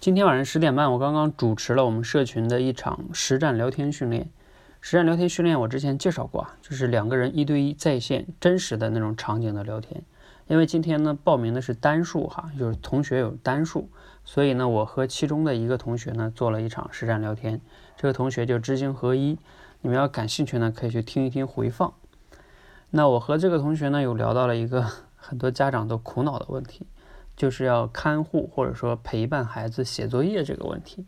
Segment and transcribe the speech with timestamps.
[0.00, 4.30] 今天晚上十点半，我刚刚主持了我们社群的一场实战聊天训练。
[4.80, 10.02] 实战聊天训练我之前介绍过啊，就是两个人一对一在线真实的那种场景的聊天。
[10.46, 13.90] 因为今天呢报名的是单数哈，就是同学有单数，
[14.24, 17.60] 所以呢我和其中的一个同学呢做了一场实战聊天。
[17.98, 19.36] 这个同学就知行合一，
[19.82, 21.92] 你们要感兴趣呢可以去听一听回放。
[22.88, 26.86] 那我和这个同学呢有聊到了一个 很多家长都苦恼的问题。
[27.40, 31.06] 就是要看护或者说陪伴孩子写作业这个问题，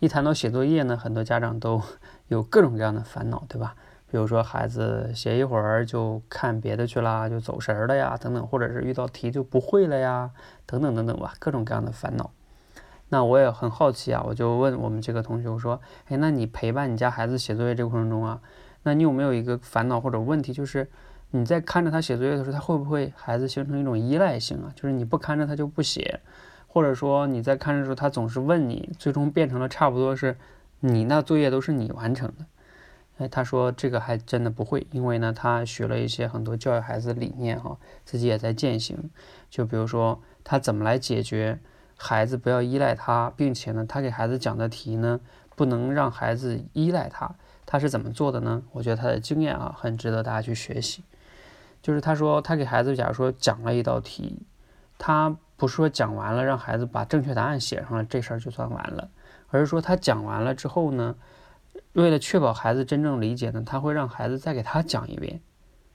[0.00, 1.80] 一谈到写作业呢，很多家长都
[2.26, 3.76] 有各种各样的烦恼，对吧？
[4.10, 10.32] 比如说孩子写一会儿就看别的去啦，就走神了呀，等等，或者是遇到题就不会了呀，
[10.66, 12.32] 等等等等吧，各种各样的烦恼。
[13.10, 18.40] 那我也很好奇啊，我就问我们这个同学，我说，哎，那你陪伴你家孩子写作业这个过程中啊，
[18.82, 20.90] 那你有没有一个烦恼或者问题，就是？
[21.30, 24.72] 你在看着他写作业的时候，他会不会孩子形成一种依赖性啊？
[24.74, 26.20] 就是你不看着他就不写，
[26.66, 30.36] 或者说你在看着的时候，他总是问你，最终变成了差不多是
[30.80, 32.46] 你那作业都是你完成的。
[33.18, 39.10] 哎，他说这个还真的不会，因为呢，他学了一些很多教育孩子的理念哈，自己也在践行。
[39.50, 41.58] 就比如说他怎么来解决
[41.96, 45.20] 孩子不要依赖他，并且呢，他给孩子讲的题呢，
[45.56, 47.34] 不能让孩子依赖他，
[47.66, 48.62] 他是怎么做的呢？
[48.70, 51.02] 我觉得他的经验啊，很值得大家去学习。
[51.82, 54.38] 就是他说，他给孩子假如说讲了一道题，
[54.98, 59.08] 他不是说讲完了让孩子把正确答案写上了，这事儿就算完了，
[59.48, 61.14] 而是说他讲完了之后呢，
[61.92, 65.40] 为了确保孩子真正理解呢，他会让孩子再给他讲一遍，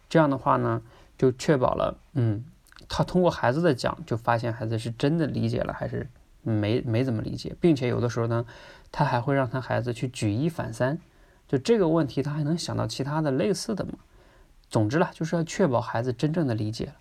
[0.09, 0.81] 这样的话呢，
[1.17, 2.43] 就确保了，嗯，
[2.89, 6.07] 他通过孩子的讲，就发现孩子是真的理解了还是
[6.41, 8.45] 没没怎么理解，并且有的时候呢，
[8.91, 10.97] 他还会让他孩子去举一反三，
[11.47, 13.93] 就这个问题他还能想到其他的类似的吗？
[14.73, 16.93] 总之啦，就是要确保孩子真正的理解。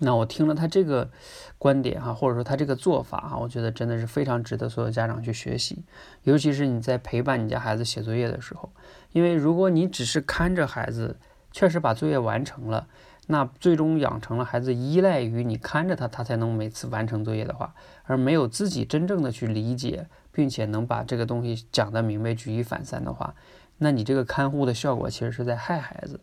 [0.00, 1.10] 那我听了他这个
[1.56, 5.82] 观点哈，或者说他这个做法哈，我觉得真的是非常值得所有家长去学习。
[6.24, 8.70] 尤其是你在陪伴你家孩子写作业的时候，
[9.12, 11.16] 因为如果你只是看着孩子，
[11.52, 12.86] 确实把作业完成了，
[13.28, 17.74] 那最终养成了孩子依赖于你看着他，他才能每次完成作业的话，
[18.04, 23.34] 而没有自己真正的去理解，并且能把这个东西讲得明白、举一反三的话，
[23.78, 26.20] 那你这个看护的效果其实是在害孩子。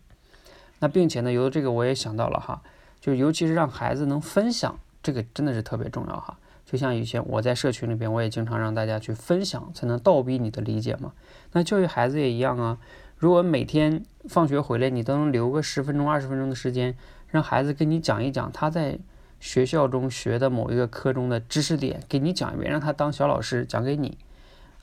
[0.78, 2.60] 那并且呢，由这个我也想到了哈，
[3.00, 6.36] 就尤其是让孩子能分享，这个真的是特别重要哈。
[6.66, 11.12] 就像以前我在社群里边，我也经常让大家去分享，才能倒逼你的理解嘛。
[11.52, 12.76] 那教育孩子也一样啊。
[13.16, 16.94] 如果每天放学回来，你都能留个十分钟、二十分钟的时间，
[17.28, 18.98] 让孩子跟你讲一讲他在
[19.40, 24.18] 学校中学的某一个科中的知识点，给你讲一遍，让他当小老师讲给你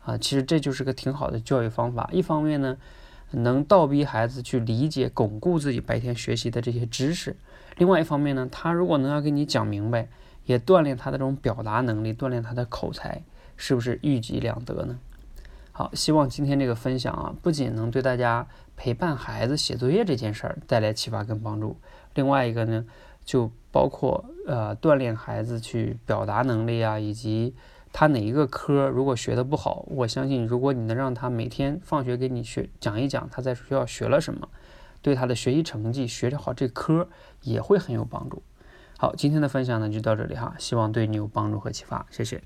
[0.06, 0.18] 啊。
[0.18, 2.10] 其实这就是个挺好的教育方法。
[2.12, 2.78] 一方面呢。
[3.34, 7.36] 能倒逼孩子去理解、巩固自己白天学习的这些知识。
[7.78, 10.08] 另外一方面呢，他如果能要给你讲明白，
[10.46, 13.24] 也锻炼他的这种表达能力，锻炼他的口才，
[13.58, 15.00] 是不是一举两得呢？
[15.72, 21.78] 好，希望今天这个分享啊，不仅能对大家陪伴孩子写作业这件事儿带来启发跟帮助，
[22.14, 22.86] 另外一个呢，
[23.26, 27.54] 就包括呃锻炼孩子去表达能力啊，以及。
[27.94, 34.50] 他哪一个科如果学的不好，我相信如果你能让他每天放学给你学讲一讲他在学校学了什么，
[35.04, 37.08] 对他的学习成绩学好这科
[37.42, 38.42] 也会很有帮助。
[38.98, 42.42] 好，今天的分享呢就到这里哈，希望对你有帮助和启发，谢谢。